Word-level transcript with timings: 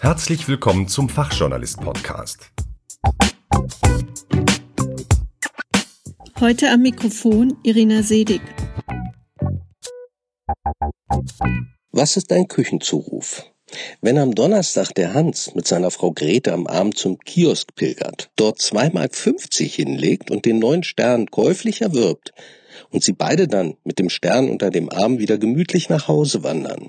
Herzlich 0.00 0.48
willkommen 0.48 0.88
zum 0.88 1.08
Fachjournalist-Podcast. 1.08 2.50
Heute 6.40 6.70
am 6.70 6.82
Mikrofon 6.82 7.56
Irina 7.62 8.02
Sedig. 8.02 8.40
Was 11.90 12.16
ist 12.16 12.32
ein 12.32 12.48
Küchenzuruf? 12.48 13.44
Wenn 14.00 14.18
am 14.18 14.34
Donnerstag 14.34 14.92
der 14.94 15.14
Hans 15.14 15.54
mit 15.54 15.66
seiner 15.66 15.90
Frau 15.90 16.12
Grete 16.12 16.52
am 16.52 16.66
Abend 16.66 16.96
zum 16.96 17.18
Kiosk 17.18 17.74
pilgert, 17.74 18.30
dort 18.36 18.60
zweimal 18.60 19.08
50 19.10 19.74
hinlegt 19.74 20.30
und 20.30 20.46
den 20.46 20.58
neuen 20.58 20.84
Stern 20.84 21.26
käuflich 21.26 21.82
erwirbt, 21.82 22.32
und 22.90 23.02
sie 23.02 23.12
beide 23.12 23.48
dann 23.48 23.76
mit 23.84 23.98
dem 23.98 24.10
Stern 24.10 24.48
unter 24.48 24.70
dem 24.70 24.90
Arm 24.90 25.18
wieder 25.18 25.38
gemütlich 25.38 25.88
nach 25.88 26.08
Hause 26.08 26.42
wandern. 26.42 26.88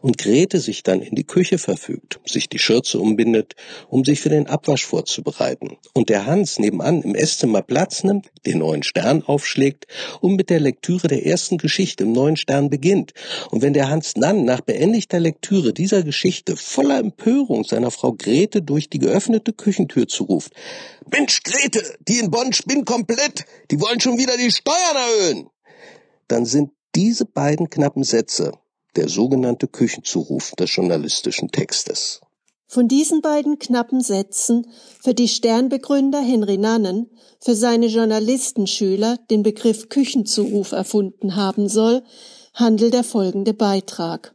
Und 0.00 0.18
Grete 0.18 0.60
sich 0.60 0.82
dann 0.82 1.00
in 1.00 1.14
die 1.14 1.24
Küche 1.24 1.58
verfügt, 1.58 2.20
sich 2.24 2.48
die 2.48 2.58
Schürze 2.58 2.98
umbindet, 2.98 3.54
um 3.88 4.04
sich 4.04 4.20
für 4.20 4.28
den 4.28 4.46
Abwasch 4.46 4.84
vorzubereiten. 4.84 5.76
Und 5.94 6.08
der 6.08 6.26
Hans 6.26 6.58
nebenan 6.58 7.02
im 7.02 7.14
Esszimmer 7.14 7.62
Platz 7.62 8.04
nimmt, 8.04 8.26
den 8.44 8.58
neuen 8.58 8.82
Stern 8.82 9.22
aufschlägt 9.22 9.86
und 10.20 10.36
mit 10.36 10.50
der 10.50 10.60
Lektüre 10.60 11.08
der 11.08 11.26
ersten 11.26 11.58
Geschichte 11.58 12.04
im 12.04 12.12
neuen 12.12 12.36
Stern 12.36 12.70
beginnt. 12.70 13.12
Und 13.50 13.62
wenn 13.62 13.72
der 13.72 13.88
Hans 13.88 14.14
dann 14.14 14.44
nach 14.44 14.60
beendigter 14.60 15.20
Lektüre 15.20 15.72
dieser 15.72 16.02
Geschichte 16.02 16.56
voller 16.56 16.98
Empörung 16.98 17.64
seiner 17.64 17.90
Frau 17.90 18.12
Grete 18.12 18.62
durch 18.62 18.88
die 18.88 18.98
geöffnete 18.98 19.52
Küchentür 19.52 20.08
zuruft, 20.08 20.52
Mensch, 21.10 21.42
Grete, 21.44 21.96
die 22.08 22.18
in 22.18 22.30
Bonn 22.32 22.52
spinnen 22.52 22.84
komplett, 22.84 23.44
die 23.70 23.80
wollen 23.80 24.00
schon 24.00 24.18
wieder 24.18 24.36
die 24.36 24.50
Steuern 24.50 24.96
erhöhen. 24.96 25.15
Dann 26.28 26.44
sind 26.44 26.70
diese 26.94 27.24
beiden 27.24 27.70
knappen 27.70 28.02
Sätze 28.02 28.52
der 28.96 29.08
sogenannte 29.08 29.68
Küchenzuruf 29.68 30.52
des 30.52 30.74
journalistischen 30.74 31.50
Textes. 31.50 32.20
Von 32.68 32.88
diesen 32.88 33.20
beiden 33.20 33.58
knappen 33.58 34.00
Sätzen, 34.00 34.66
für 35.00 35.14
die 35.14 35.28
Sternbegründer 35.28 36.20
Henry 36.20 36.58
Nannen 36.58 37.10
für 37.40 37.54
seine 37.54 37.86
Journalistenschüler 37.86 39.18
den 39.30 39.44
Begriff 39.44 39.88
Küchenzuruf 39.88 40.72
erfunden 40.72 41.36
haben 41.36 41.68
soll, 41.68 42.02
handelt 42.54 42.94
der 42.94 43.04
folgende 43.04 43.54
Beitrag. 43.54 44.34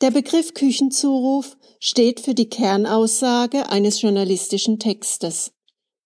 Der 0.00 0.10
Begriff 0.10 0.52
Küchenzuruf 0.54 1.56
steht 1.78 2.18
für 2.18 2.34
die 2.34 2.48
Kernaussage 2.48 3.68
eines 3.68 4.02
journalistischen 4.02 4.80
Textes. 4.80 5.52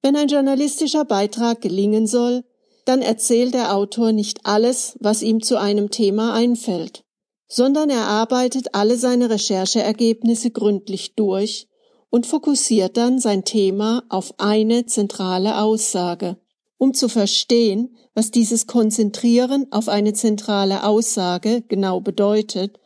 Wenn 0.03 0.17
ein 0.17 0.29
journalistischer 0.29 1.07
Beitrag 1.07 1.63
gelingen 1.63 2.07
soll, 2.07 2.45
dann 2.87 3.03
erzählt 3.03 3.53
der 3.53 3.75
Autor 3.75 4.13
nicht 4.13 4.41
alles, 4.45 4.97
was 5.01 5.23
ihm 5.23 5.43
zu 5.43 5.59
einem 5.61 5.91
Thema 5.91 6.33
einfällt, 6.33 7.05
sondern 7.49 7.91
er 7.91 8.07
arbeitet 8.07 8.75
alle 8.75 8.97
seine 8.97 9.29
Rechercheergebnisse 9.29 10.51
gründlich 10.51 11.15
durch 11.15 11.69
und 12.11 12.27
fokussiert 12.27 12.97
dann 12.97 13.19
sein 13.19 13.45
Thema 13.45 14.05
auf 14.09 14.35
eine 14.39 14.87
zentrale 14.87 15.61
Aussage. 15.61 16.39
Um 16.79 16.95
zu 16.95 17.09
verstehen, 17.09 17.97
was 18.15 18.31
dieses 18.31 18.67
Konzentrieren 18.67 19.67
auf 19.71 19.89
eine 19.89 20.13
zentrale 20.13 20.85
Aussage 20.85 21.63
genau 21.69 22.01
bedeutet, 22.01 22.79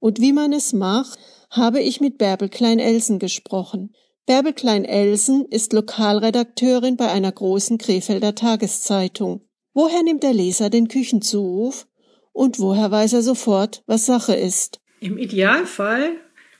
und 0.00 0.20
wie 0.20 0.32
man 0.32 0.52
es 0.52 0.72
macht, 0.72 1.18
habe 1.50 1.80
ich 1.80 2.00
mit 2.00 2.18
Bärbel 2.18 2.48
Klein-Elsen 2.48 3.18
gesprochen. 3.18 3.92
Bärbel 4.26 4.52
Klein-Elsen 4.52 5.46
ist 5.46 5.72
Lokalredakteurin 5.72 6.96
bei 6.96 7.10
einer 7.10 7.32
großen 7.32 7.78
Krefelder 7.78 8.34
Tageszeitung. 8.34 9.47
Woher 9.80 10.02
nimmt 10.02 10.24
der 10.24 10.32
Leser 10.32 10.70
den 10.70 10.88
Küchenzuruf? 10.88 11.86
Und 12.32 12.58
woher 12.58 12.90
weiß 12.90 13.12
er 13.12 13.22
sofort, 13.22 13.84
was 13.86 14.06
Sache 14.06 14.34
ist? 14.34 14.80
Im 14.98 15.18
Idealfall 15.18 16.16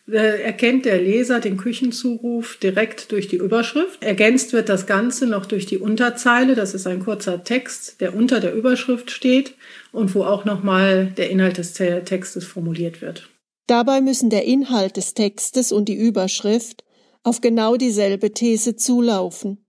äh, 0.06 0.40
erkennt 0.40 0.84
der 0.84 1.02
Leser 1.02 1.40
den 1.40 1.56
Küchenzuruf 1.56 2.58
direkt 2.58 3.10
durch 3.10 3.26
die 3.26 3.38
Überschrift. 3.38 4.04
Ergänzt 4.04 4.52
wird 4.52 4.68
das 4.68 4.86
Ganze 4.86 5.26
noch 5.26 5.46
durch 5.46 5.66
die 5.66 5.78
Unterzeile. 5.78 6.54
Das 6.54 6.74
ist 6.74 6.86
ein 6.86 7.00
kurzer 7.00 7.42
Text, 7.42 8.00
der 8.00 8.14
unter 8.14 8.38
der 8.38 8.54
Überschrift 8.54 9.10
steht 9.10 9.56
und 9.90 10.14
wo 10.14 10.22
auch 10.22 10.44
nochmal 10.44 11.06
der 11.16 11.28
Inhalt 11.28 11.58
des 11.58 11.72
Textes 11.72 12.44
formuliert 12.44 13.02
wird. 13.02 13.28
Dabei 13.66 14.00
müssen 14.00 14.30
der 14.30 14.44
Inhalt 14.44 14.96
des 14.96 15.14
Textes 15.14 15.72
und 15.72 15.88
die 15.88 15.96
Überschrift 15.96 16.84
auf 17.24 17.40
genau 17.40 17.76
dieselbe 17.76 18.32
These 18.32 18.76
zulaufen. 18.76 19.64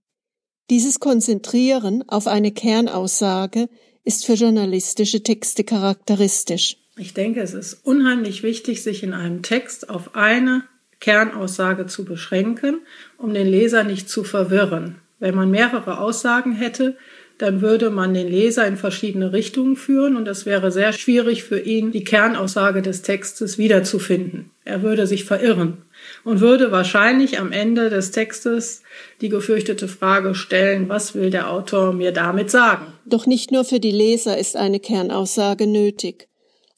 Dieses 0.70 1.00
Konzentrieren 1.00 2.04
auf 2.06 2.28
eine 2.28 2.52
Kernaussage 2.52 3.68
ist 4.04 4.24
für 4.24 4.34
journalistische 4.34 5.20
Texte 5.20 5.64
charakteristisch. 5.64 6.76
Ich 6.96 7.12
denke, 7.12 7.40
es 7.40 7.54
ist 7.54 7.84
unheimlich 7.84 8.44
wichtig, 8.44 8.84
sich 8.84 9.02
in 9.02 9.12
einem 9.12 9.42
Text 9.42 9.90
auf 9.90 10.14
eine 10.14 10.62
Kernaussage 11.00 11.86
zu 11.86 12.04
beschränken, 12.04 12.82
um 13.18 13.34
den 13.34 13.48
Leser 13.48 13.82
nicht 13.82 14.08
zu 14.08 14.22
verwirren. 14.22 15.00
Wenn 15.18 15.34
man 15.34 15.50
mehrere 15.50 15.98
Aussagen 15.98 16.52
hätte, 16.52 16.96
dann 17.38 17.62
würde 17.62 17.90
man 17.90 18.14
den 18.14 18.28
Leser 18.28 18.64
in 18.68 18.76
verschiedene 18.76 19.32
Richtungen 19.32 19.74
führen 19.74 20.14
und 20.16 20.28
es 20.28 20.46
wäre 20.46 20.70
sehr 20.70 20.92
schwierig 20.92 21.42
für 21.42 21.58
ihn, 21.58 21.90
die 21.90 22.04
Kernaussage 22.04 22.80
des 22.80 23.02
Textes 23.02 23.58
wiederzufinden. 23.58 24.50
Er 24.64 24.82
würde 24.82 25.08
sich 25.08 25.24
verirren 25.24 25.78
und 26.24 26.40
würde 26.40 26.72
wahrscheinlich 26.72 27.38
am 27.38 27.52
Ende 27.52 27.90
des 27.90 28.10
Textes 28.10 28.82
die 29.20 29.28
gefürchtete 29.28 29.88
Frage 29.88 30.34
stellen, 30.34 30.88
was 30.88 31.14
will 31.14 31.30
der 31.30 31.50
Autor 31.50 31.92
mir 31.92 32.12
damit 32.12 32.50
sagen? 32.50 32.92
Doch 33.06 33.26
nicht 33.26 33.52
nur 33.52 33.64
für 33.64 33.80
die 33.80 33.90
Leser 33.90 34.38
ist 34.38 34.56
eine 34.56 34.80
Kernaussage 34.80 35.66
nötig. 35.66 36.28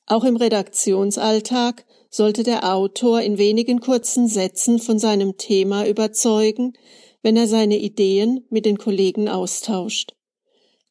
Auch 0.06 0.24
im 0.24 0.36
Redaktionsalltag 0.36 1.84
sollte 2.10 2.42
der 2.42 2.70
Autor 2.72 3.22
in 3.22 3.38
wenigen 3.38 3.80
kurzen 3.80 4.28
Sätzen 4.28 4.78
von 4.78 4.98
seinem 4.98 5.38
Thema 5.38 5.86
überzeugen, 5.86 6.74
wenn 7.22 7.36
er 7.36 7.46
seine 7.46 7.78
Ideen 7.78 8.44
mit 8.50 8.66
den 8.66 8.78
Kollegen 8.78 9.28
austauscht. 9.28 10.14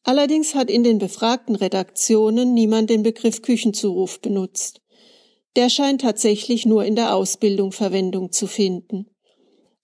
Allerdings 0.04 0.54
hat 0.54 0.68
in 0.68 0.82
den 0.82 0.98
befragten 0.98 1.54
Redaktionen 1.54 2.54
niemand 2.54 2.90
den 2.90 3.04
Begriff 3.04 3.42
Küchenzuruf 3.42 4.20
benutzt. 4.20 4.80
Der 5.56 5.68
scheint 5.68 6.00
tatsächlich 6.00 6.66
nur 6.66 6.84
in 6.84 6.96
der 6.96 7.14
Ausbildung 7.14 7.72
Verwendung 7.72 8.32
zu 8.32 8.46
finden. 8.46 9.06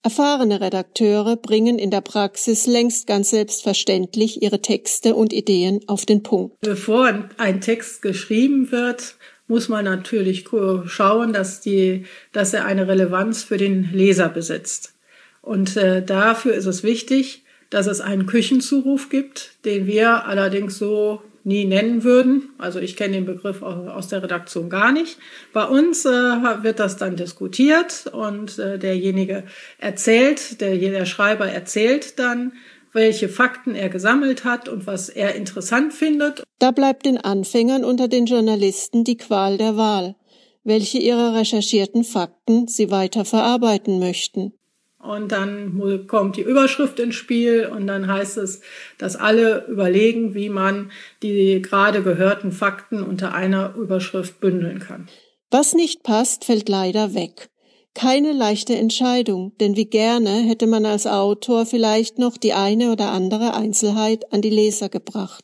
Erfahrene 0.01 0.61
Redakteure 0.61 1.35
bringen 1.35 1.77
in 1.77 1.91
der 1.91 2.01
Praxis 2.01 2.67
längst 2.67 3.05
ganz 3.05 3.31
selbstverständlich 3.31 4.41
ihre 4.41 4.61
Texte 4.61 5.13
und 5.13 5.33
Ideen 5.33 5.81
auf 5.87 6.05
den 6.05 6.23
Punkt. 6.23 6.55
Bevor 6.61 7.29
ein 7.37 7.59
Text 7.59 8.01
geschrieben 8.01 8.71
wird, 8.71 9.15
muss 9.47 9.67
man 9.67 9.83
natürlich 9.83 10.45
schauen, 10.85 11.33
dass, 11.33 11.59
die, 11.59 12.05
dass 12.31 12.53
er 12.53 12.65
eine 12.65 12.87
Relevanz 12.87 13.43
für 13.43 13.57
den 13.57 13.89
Leser 13.91 14.29
besitzt. 14.29 14.93
Und 15.41 15.75
äh, 15.75 16.03
dafür 16.03 16.53
ist 16.53 16.67
es 16.67 16.83
wichtig, 16.83 17.43
dass 17.69 17.87
es 17.87 17.99
einen 17.99 18.25
Küchenzuruf 18.25 19.09
gibt, 19.09 19.57
den 19.65 19.85
wir 19.85 20.25
allerdings 20.25 20.77
so 20.77 21.21
nie 21.49 21.65
nennen 21.65 22.05
würden. 22.05 22.51
Also 22.57 22.79
ich 22.79 22.95
kenne 22.95 23.15
den 23.15 23.25
Begriff 23.25 23.61
aus 23.61 24.07
der 24.07 24.23
Redaktion 24.23 24.69
gar 24.69 24.93
nicht. 24.93 25.17
Bei 25.51 25.65
uns 25.65 26.05
äh, 26.05 26.09
wird 26.09 26.79
das 26.79 26.95
dann 26.95 27.17
diskutiert 27.17 28.05
und 28.07 28.57
äh, 28.59 28.77
derjenige 28.77 29.43
erzählt, 29.79 30.61
der, 30.61 30.77
der 30.77 31.05
Schreiber 31.05 31.47
erzählt 31.47 32.19
dann, 32.19 32.53
welche 32.93 33.29
Fakten 33.29 33.75
er 33.75 33.89
gesammelt 33.89 34.45
hat 34.45 34.69
und 34.69 34.87
was 34.87 35.09
er 35.09 35.35
interessant 35.35 35.93
findet. 35.93 36.43
Da 36.59 36.71
bleibt 36.71 37.05
den 37.05 37.17
Anfängern 37.17 37.83
unter 37.83 38.07
den 38.07 38.25
Journalisten 38.25 39.03
die 39.03 39.17
Qual 39.17 39.57
der 39.57 39.75
Wahl, 39.75 40.15
welche 40.63 40.99
ihrer 40.99 41.35
recherchierten 41.35 42.03
Fakten 42.03 42.67
sie 42.67 42.91
weiter 42.91 43.25
verarbeiten 43.25 43.99
möchten. 43.99 44.53
Und 45.01 45.31
dann 45.31 46.07
kommt 46.07 46.35
die 46.35 46.41
Überschrift 46.41 46.99
ins 46.99 47.15
Spiel 47.15 47.65
und 47.67 47.87
dann 47.87 48.07
heißt 48.07 48.37
es, 48.37 48.61
dass 48.97 49.15
alle 49.15 49.65
überlegen, 49.67 50.33
wie 50.35 50.49
man 50.49 50.91
die 51.23 51.61
gerade 51.61 52.03
gehörten 52.03 52.51
Fakten 52.51 53.01
unter 53.01 53.33
einer 53.33 53.75
Überschrift 53.75 54.41
bündeln 54.41 54.79
kann. 54.79 55.07
Was 55.51 55.73
nicht 55.73 56.03
passt, 56.03 56.43
fällt 56.43 56.67
leider 56.67 57.13
weg. 57.13 57.49
Keine 57.95 58.33
leichte 58.33 58.75
Entscheidung, 58.75 59.53
denn 59.59 59.75
wie 59.75 59.85
gerne 59.85 60.29
hätte 60.29 60.67
man 60.67 60.85
als 60.85 61.07
Autor 61.07 61.65
vielleicht 61.65 62.19
noch 62.19 62.37
die 62.37 62.53
eine 62.53 62.91
oder 62.91 63.11
andere 63.11 63.55
Einzelheit 63.55 64.31
an 64.31 64.41
die 64.41 64.51
Leser 64.51 64.89
gebracht. 64.89 65.43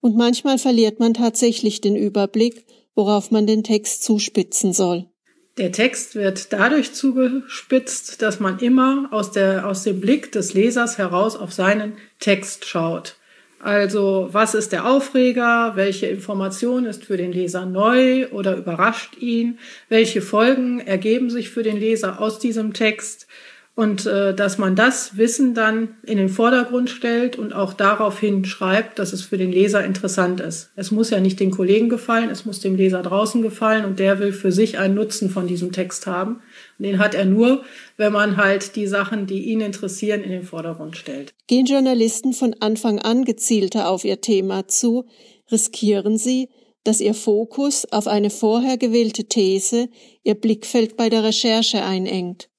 Und 0.00 0.16
manchmal 0.16 0.58
verliert 0.58 1.00
man 1.00 1.14
tatsächlich 1.14 1.80
den 1.80 1.96
Überblick, 1.96 2.66
worauf 2.94 3.30
man 3.30 3.46
den 3.46 3.64
Text 3.64 4.02
zuspitzen 4.04 4.72
soll. 4.72 5.08
Der 5.56 5.70
Text 5.70 6.16
wird 6.16 6.52
dadurch 6.52 6.94
zugespitzt, 6.94 8.22
dass 8.22 8.40
man 8.40 8.58
immer 8.58 9.08
aus, 9.12 9.30
der, 9.30 9.66
aus 9.68 9.84
dem 9.84 10.00
Blick 10.00 10.32
des 10.32 10.52
Lesers 10.52 10.98
heraus 10.98 11.36
auf 11.36 11.52
seinen 11.52 11.92
Text 12.18 12.64
schaut. 12.64 13.16
Also 13.60 14.28
was 14.32 14.54
ist 14.54 14.72
der 14.72 14.84
Aufreger? 14.84 15.72
Welche 15.76 16.06
Information 16.06 16.84
ist 16.84 17.04
für 17.04 17.16
den 17.16 17.32
Leser 17.32 17.66
neu 17.66 18.28
oder 18.30 18.56
überrascht 18.56 19.16
ihn? 19.18 19.58
Welche 19.88 20.20
Folgen 20.22 20.80
ergeben 20.80 21.30
sich 21.30 21.50
für 21.50 21.62
den 21.62 21.78
Leser 21.78 22.20
aus 22.20 22.40
diesem 22.40 22.72
Text? 22.72 23.28
Und 23.76 24.06
äh, 24.06 24.34
dass 24.34 24.56
man 24.56 24.76
das 24.76 25.16
Wissen 25.16 25.52
dann 25.52 25.96
in 26.04 26.16
den 26.16 26.28
Vordergrund 26.28 26.90
stellt 26.90 27.36
und 27.36 27.52
auch 27.52 27.72
daraufhin 27.72 28.44
schreibt, 28.44 29.00
dass 29.00 29.12
es 29.12 29.22
für 29.22 29.36
den 29.36 29.50
Leser 29.50 29.84
interessant 29.84 30.40
ist. 30.40 30.70
Es 30.76 30.92
muss 30.92 31.10
ja 31.10 31.18
nicht 31.18 31.40
den 31.40 31.50
Kollegen 31.50 31.88
gefallen, 31.88 32.30
es 32.30 32.44
muss 32.44 32.60
dem 32.60 32.76
Leser 32.76 33.02
draußen 33.02 33.42
gefallen 33.42 33.84
und 33.84 33.98
der 33.98 34.20
will 34.20 34.32
für 34.32 34.52
sich 34.52 34.78
einen 34.78 34.94
Nutzen 34.94 35.28
von 35.28 35.48
diesem 35.48 35.72
Text 35.72 36.06
haben. 36.06 36.40
Und 36.78 36.84
den 36.86 37.00
hat 37.00 37.16
er 37.16 37.24
nur, 37.24 37.64
wenn 37.96 38.12
man 38.12 38.36
halt 38.36 38.76
die 38.76 38.86
Sachen, 38.86 39.26
die 39.26 39.42
ihn 39.46 39.60
interessieren, 39.60 40.22
in 40.22 40.30
den 40.30 40.44
Vordergrund 40.44 40.96
stellt. 40.96 41.34
Gehen 41.48 41.66
Journalisten 41.66 42.32
von 42.32 42.54
Anfang 42.60 43.00
an 43.00 43.24
gezielter 43.24 43.88
auf 43.88 44.04
ihr 44.04 44.20
Thema 44.20 44.68
zu, 44.68 45.06
riskieren 45.50 46.16
sie, 46.16 46.48
dass 46.84 47.00
ihr 47.00 47.14
Fokus 47.14 47.90
auf 47.90 48.06
eine 48.06 48.30
vorher 48.30 48.76
gewählte 48.76 49.24
These 49.24 49.88
ihr 50.22 50.34
Blickfeld 50.34 50.96
bei 50.96 51.08
der 51.08 51.24
Recherche 51.24 51.82
einengt. 51.82 52.50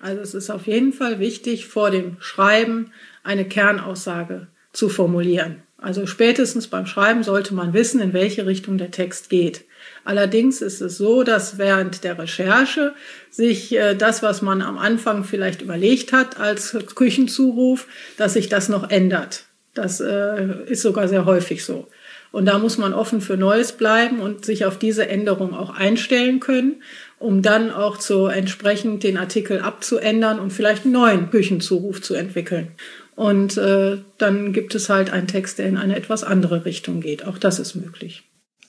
Also 0.00 0.22
es 0.22 0.34
ist 0.34 0.50
auf 0.50 0.66
jeden 0.66 0.92
Fall 0.92 1.18
wichtig, 1.18 1.66
vor 1.66 1.90
dem 1.90 2.16
Schreiben 2.20 2.92
eine 3.22 3.44
Kernaussage 3.44 4.48
zu 4.72 4.88
formulieren. 4.88 5.62
Also 5.76 6.06
spätestens 6.06 6.68
beim 6.68 6.86
Schreiben 6.86 7.22
sollte 7.22 7.54
man 7.54 7.72
wissen, 7.72 8.00
in 8.00 8.12
welche 8.12 8.46
Richtung 8.46 8.78
der 8.78 8.90
Text 8.90 9.30
geht. 9.30 9.64
Allerdings 10.04 10.60
ist 10.62 10.80
es 10.80 10.98
so, 10.98 11.22
dass 11.22 11.58
während 11.58 12.04
der 12.04 12.18
Recherche 12.18 12.94
sich 13.30 13.74
äh, 13.74 13.94
das, 13.94 14.22
was 14.22 14.42
man 14.42 14.62
am 14.62 14.78
Anfang 14.78 15.24
vielleicht 15.24 15.62
überlegt 15.62 16.12
hat 16.12 16.38
als 16.38 16.76
Küchenzuruf, 16.94 17.86
dass 18.16 18.34
sich 18.34 18.48
das 18.48 18.68
noch 18.68 18.90
ändert. 18.90 19.44
Das 19.74 20.00
äh, 20.00 20.64
ist 20.66 20.82
sogar 20.82 21.08
sehr 21.08 21.24
häufig 21.24 21.64
so. 21.64 21.88
Und 22.32 22.46
da 22.46 22.58
muss 22.58 22.78
man 22.78 22.94
offen 22.94 23.20
für 23.20 23.36
Neues 23.36 23.72
bleiben 23.72 24.20
und 24.20 24.44
sich 24.44 24.64
auf 24.64 24.78
diese 24.78 25.08
Änderung 25.08 25.54
auch 25.54 25.70
einstellen 25.70 26.38
können, 26.38 26.82
um 27.18 27.42
dann 27.42 27.70
auch 27.70 27.96
zu 27.96 28.26
entsprechend 28.26 29.02
den 29.02 29.16
Artikel 29.16 29.60
abzuändern 29.60 30.38
und 30.38 30.52
vielleicht 30.52 30.84
einen 30.84 30.92
neuen 30.92 31.30
Küchenzuruf 31.30 32.00
zu 32.00 32.14
entwickeln. 32.14 32.72
Und 33.16 33.56
äh, 33.58 33.98
dann 34.18 34.52
gibt 34.52 34.74
es 34.74 34.88
halt 34.88 35.12
einen 35.12 35.26
Text, 35.26 35.58
der 35.58 35.66
in 35.66 35.76
eine 35.76 35.96
etwas 35.96 36.24
andere 36.24 36.64
Richtung 36.64 37.00
geht. 37.00 37.26
Auch 37.26 37.36
das 37.36 37.58
ist 37.58 37.74
möglich. 37.74 38.22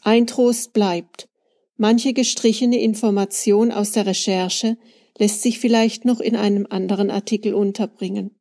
Ein 0.03 0.27
Trost 0.27 0.73
bleibt. 0.73 1.29
Manche 1.77 2.13
gestrichene 2.13 2.81
Information 2.81 3.71
aus 3.71 3.91
der 3.91 4.05
Recherche 4.05 4.77
lässt 5.17 5.41
sich 5.41 5.59
vielleicht 5.59 6.03
noch 6.03 6.19
in 6.19 6.35
einem 6.35 6.67
anderen 6.69 7.11
Artikel 7.11 7.53
unterbringen. 7.53 8.31